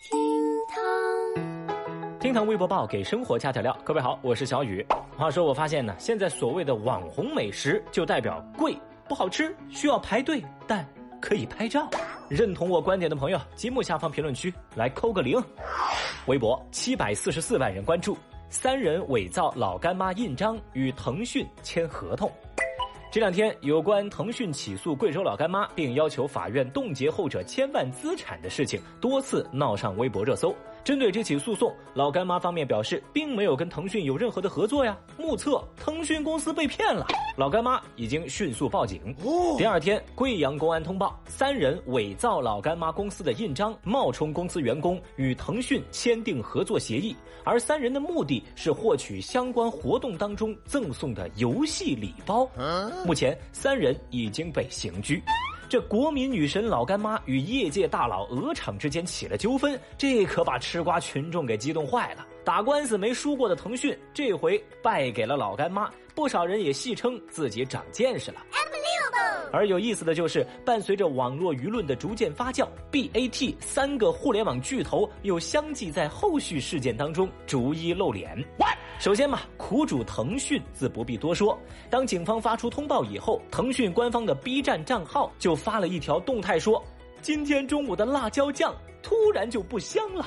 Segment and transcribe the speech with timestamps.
[0.00, 0.18] 厅
[0.66, 3.76] 堂，厅堂微博报给生活加点料。
[3.84, 4.84] 各位好，我是小雨。
[5.14, 8.74] 话说我发现呢，现在所谓的网红美食就代表贵
[9.06, 10.88] 不好吃，需要排队，但
[11.20, 11.86] 可以拍照。
[12.30, 15.38] 认同我观点的朋友，节目下方评论区来扣个零。
[16.24, 18.16] 微博七百四十四万人关注，
[18.48, 22.32] 三人伪造老干妈印章与腾讯签合同。
[23.12, 30.54] 这两天，有关腾讯起诉贵州老干妈，并要求法院冻结后者千万资产的事情，多次闹上微博热搜。
[30.84, 34.96] 针对这起诉讼，老干妈方面表示，并没有跟腾讯有任何的合作呀。
[35.18, 39.14] 目测腾讯公司被骗了，老干妈已经迅速报警。
[39.56, 52.48] 第二天，贵阳公安通报，三人伪造老干妈公司的印章，冒充公司员工与腾讯签订合作协议，而三人的目的是获取相关活动当中赠送的游戏礼包。
[53.04, 55.22] 目前，三人已经被刑拘。
[55.70, 62.26] 这国民女神老干妈与业界大佬鹅厂之间起了纠纷，这可把吃瓜群众给激动坏了。
[62.44, 68.44] 打官司没输过的腾讯，这回败给了老干妈，不少人也戏称自己长见识了。
[69.52, 78.42] 而有意思的就是，伴随着网络舆论的逐渐发酵，BAT 三个互联网巨头又相继在后续事件当中逐一露脸。
[78.98, 81.58] 首先嘛，苦主腾讯自不必多说。
[81.88, 86.84] 当警方发出通报以后，腾讯官方的 B 站账号就发了一条动态说
[87.22, 90.26] ：“今天中午的辣椒酱突然就不香了。”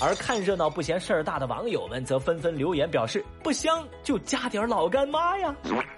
[0.00, 5.54] 而看热闹不嫌事儿大的网友们则纷纷留言表示：“不香就加点老干妈呀。”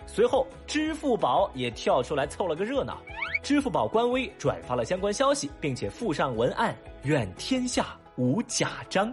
[0.07, 2.99] 随后，支付宝也跳出来凑了个热闹，
[3.43, 9.13] 支付宝官微转发了相关消息，并且附上文案：“愿天下无假章。”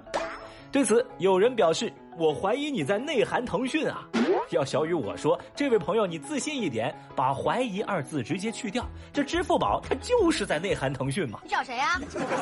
[0.72, 4.08] 对此，有人表示：“我怀疑你在内涵腾讯啊！”
[4.54, 8.86] 要小雨我说：“这位朋友，你自信一点，把怀疑二字直接去掉。
[9.12, 12.00] 这支付宝它就是在内涵腾讯嘛。”你找谁呀？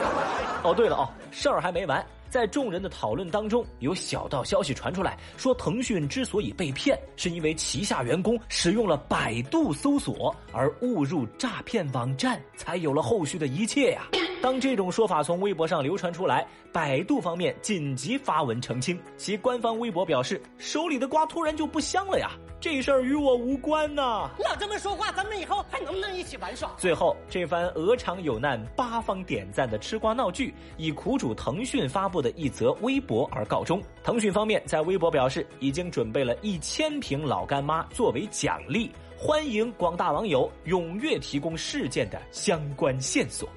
[0.64, 2.06] 哦，对了哦，事儿还没完。
[2.30, 14.08] 在众人的讨论当中，有小道消息传出来说，腾讯之所以被骗，是因为旗下员工使用了百度搜索而误入诈骗网站，才有了后续的一切呀。
[14.42, 26.72] 当这种说法从微博上流传出来，百度方面紧急发文澄清，其官方微博表示：“手里的瓜突然就不香了呀，这事儿与我无关呐。”老这么说话，咱们以后还能不能一起玩耍？
[26.76, 33.80] 最后，这番鹅厂有难八方点赞的吃瓜闹剧，以苦主腾讯发布的一则微博而告终。
[34.04, 43.48] 腾讯方面在微博表示，已经准备了一千瓶老干妈作为奖励，欢迎广大网友踊跃提供事件的相关线索。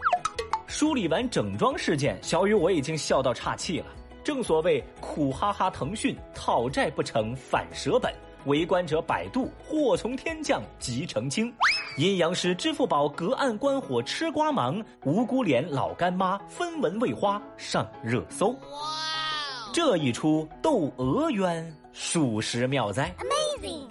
[0.77, 3.87] 梳理完整桩事件，小雨我已经笑到岔气了。
[4.25, 8.13] 正所谓苦哈哈，腾讯讨债不成反舌本，
[8.47, 11.55] 围观者百度祸从天降即澄清，
[11.97, 18.49] 阴阳师支付宝隔岸观火吃瓜忙，无辜脸老干妈分文未花上热搜。
[18.49, 18.59] 哇
[19.75, 23.13] 哇，这一出斗鹅冤，属实妙哉。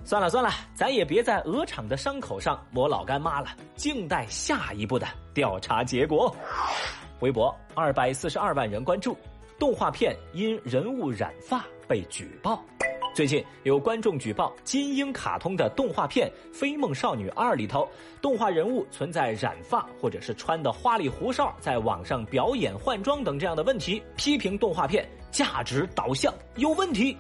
[0.06, 6.34] 算了算了，咱也别在鹅厂的伤口上抹老干妈了，静待下一步的调查结果。
[7.20, 9.18] 微博二百四十二万人关注，
[9.60, 12.64] 动画片因人物染发被举报。
[13.14, 17.88] 最近有观众举报金鹰卡通的动画片《飞梦少女二》里头，
[18.24, 27.16] 动画人物存在染发或者是穿的花里胡哨，在网上表演换装等这样的问题，批评动画片价值导向有问题。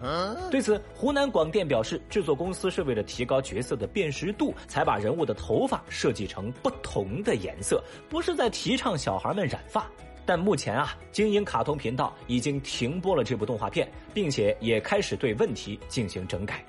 [0.49, 9.87] 对此，湖南广电表示，制作公司是为了提高角色的辨识度，才把人物的头发设计成不同的颜色，不是在提倡小孩们染发。
[10.25, 16.63] 但目前啊，精英卡通频道已经停播了这部动画片，并且也开始对问题进行整改。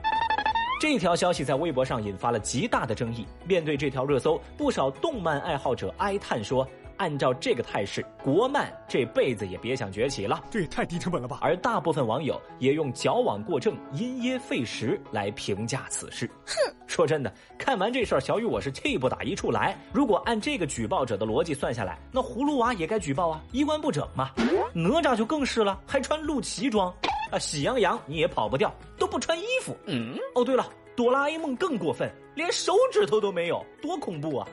[0.80, 3.26] 这条消息在微博上引发了极大的争议。
[3.46, 6.68] 面对这条热搜，不少动漫爱好者哀叹说。
[6.96, 10.42] 按照这个态势，国漫这辈子也别想崛起了。
[10.50, 11.38] 这也太低成本了吧！
[11.40, 16.28] 而大部分网友也用矫枉过正、因噎废食来评价此事。
[16.46, 19.76] 哼，说真的，看完这事儿，小雨我是气不打一处来。
[19.92, 24.30] 如果按这个举报者的逻辑算下来，那葫芦娃也该举报啊，衣冠不整嘛。
[24.72, 26.92] 哪吒就更是了，还穿露脐装，
[27.30, 29.76] 啊，喜羊羊你也跑不掉，都不穿衣服。
[29.86, 30.66] 嗯，哦对了，
[30.96, 34.48] 哆啦 A 梦更过分，连手指头都没有，多恐怖啊！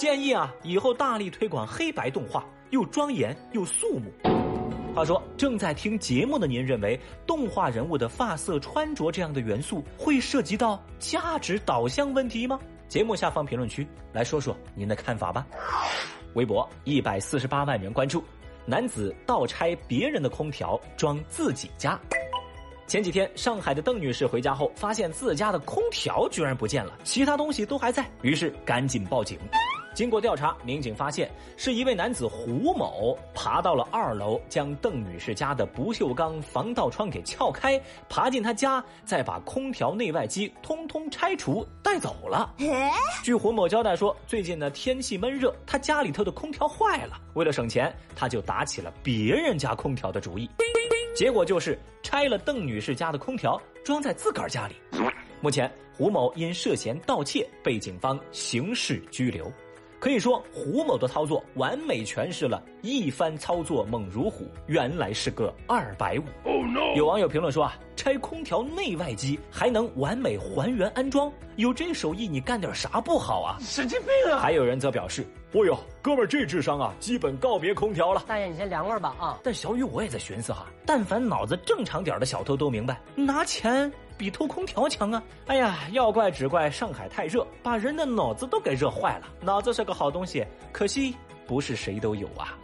[0.00, 4.10] 建议啊，以后大力推广黑白动画，又庄严又肃穆。
[4.94, 12.58] 话说，正在听节目的您认为，动画人物的发色、穿着这样的元素会涉及到价值导向问题吗？
[12.88, 15.46] 节目下方评论区来说说您的看法吧。
[16.32, 18.24] 微博一百四十八万人关注，
[18.64, 22.00] 男子盗拆别人的空调装自己家。
[22.86, 29.38] 前几天，上海的邓女士回家后，发现自家的空调居然不见了，其他东西都还在，于是赶紧报警。
[29.92, 42.54] 经过调查，民警发现是一位男子胡某爬到了二楼，将邓女士家的不锈钢防盗窗给撬开，爬进她家，再把空调内外机通通拆除带走了。
[43.24, 50.48] 据胡某交代说，最近呢天气闷热，他家里头的空调坏了，为了省钱，他就打起了别人家空调的主意，
[51.14, 54.76] 结果就是拆了邓女士家的空调，装在自个儿家里。
[55.40, 59.52] 目前，胡某因涉嫌盗窃被警方刑事拘留。
[60.00, 66.24] 可以说，胡某的操作完美诠释了“一番操作猛如虎”，原来是个二百五。
[66.96, 73.58] 有网友评论说啊，拆空调内外机还能完美还原安装，有这手艺你干点啥不好啊？
[73.60, 74.38] 神经病啊！
[74.38, 78.24] 还有人则表示，哦哟，哥们儿这智商啊，基本告别空调了。
[78.26, 79.38] 大爷，你先凉快吧啊！
[79.44, 83.92] 但小雨我也在寻思哈，但凡脑子正常点的小偷都明白，拿钱。
[84.20, 85.22] 比偷空调强啊！
[85.46, 89.26] 哎呀，要怪只怪上海太热，把人的脑子都给热坏了。
[89.40, 92.54] 脑子是个好东西，可惜不是谁都有啊。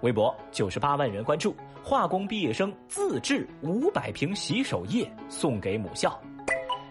[0.00, 1.54] 微博九十八万人关注，
[1.84, 6.18] 化工毕业生自制五百瓶洗手液送给母校。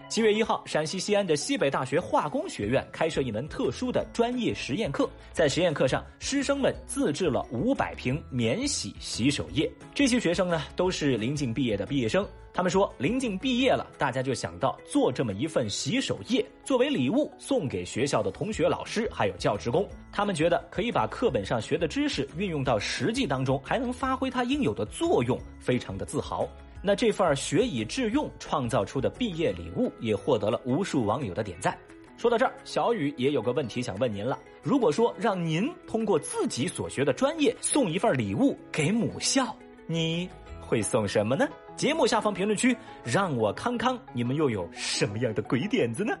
[0.08, 5.10] 七月一号，陕西西安的西北大学化工学院开设一门特殊的专业实验课。
[5.32, 9.70] 在实验课上，师生们自制了五百瓶免洗洗手液。
[9.92, 12.26] 这些学生呢，都是临近毕业的毕业生。
[12.54, 19.86] 他们说，临近毕业了，大家就想到做这么一份洗手液，作为礼物送给学校的同学、老师还有教职工。
[20.12, 26.48] 他们觉得可以把课本上学的知识运用到实际当中，还能发挥它应有的作用，非常的自豪。
[26.86, 31.76] 那这份学以致用创造出的毕业礼物，也获得了无数网友的点赞。
[32.16, 39.52] 说到这儿，小雨也有个问题想问您了：如果说让您通过自己所学的专业送一份礼物给母校，
[39.88, 40.30] 你
[40.60, 41.48] 会送什么呢？
[41.74, 46.16] 节目下方评论区让我康康，你们又有什么样的鬼点子呢？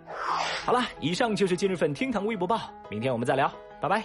[0.64, 2.60] 好了，以上就是今日份厅堂微博报，
[2.90, 3.48] 明天我们再聊，
[3.80, 4.04] 拜拜。